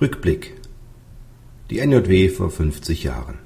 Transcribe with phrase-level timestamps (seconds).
[0.00, 0.54] Rückblick
[1.70, 3.38] Die NJW vor 50 Jahren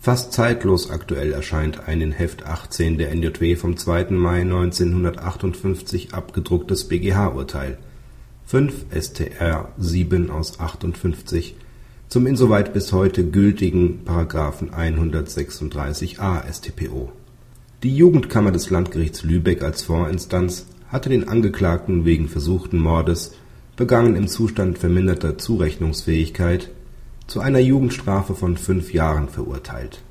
[0.00, 4.06] Fast zeitlos aktuell erscheint ein in Heft 18 der NJW vom 2.
[4.12, 7.76] Mai 1958 abgedrucktes BGH-Urteil
[8.46, 11.56] 5 StR 7 aus 58
[12.08, 14.06] zum insoweit bis heute gültigen§
[14.70, 17.12] 136a StPO.
[17.82, 23.34] Die Jugendkammer des Landgerichts Lübeck als Vorinstanz hatte den Angeklagten wegen versuchten Mordes
[23.78, 26.68] begangen im Zustand verminderter Zurechnungsfähigkeit,
[27.28, 30.02] zu einer Jugendstrafe von fünf Jahren verurteilt.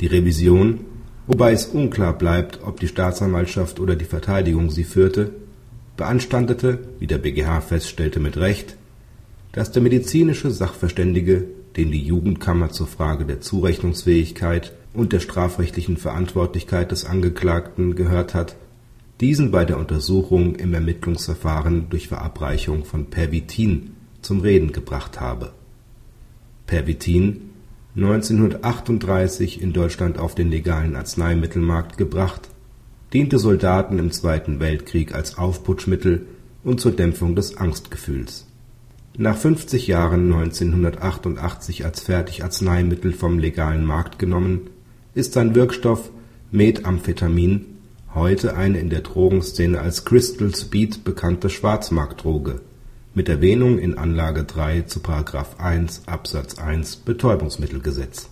[0.00, 0.80] Die Revision,
[1.26, 5.30] wobei es unklar bleibt, ob die Staatsanwaltschaft oder die Verteidigung sie führte,
[5.98, 8.76] beanstandete, wie der BgH feststellte mit Recht,
[9.52, 11.44] dass der medizinische Sachverständige,
[11.76, 18.56] den die Jugendkammer zur Frage der Zurechnungsfähigkeit und der strafrechtlichen Verantwortlichkeit des Angeklagten gehört hat
[19.20, 25.52] diesen bei der Untersuchung im Ermittlungsverfahren durch Verabreichung von Pervitin zum Reden gebracht habe.
[26.66, 27.50] Pervitin,
[27.96, 32.48] 1938 in Deutschland auf den legalen Arzneimittelmarkt gebracht,
[33.12, 36.26] diente Soldaten im Zweiten Weltkrieg als Aufputschmittel
[36.64, 38.46] und zur Dämpfung des Angstgefühls.
[39.18, 44.70] Nach 50 Jahren 1988 als Fertigarzneimittel vom legalen Markt genommen,
[45.14, 46.10] ist sein Wirkstoff
[46.52, 47.79] Methamphetamin
[48.14, 52.60] heute eine in der Drogenszene als Crystal Speed bekannte Schwarzmarktdroge.
[53.14, 55.00] Mit Erwähnung in Anlage 3 zu§
[55.58, 58.28] 1 Absatz 1 Betäubungsmittelgesetz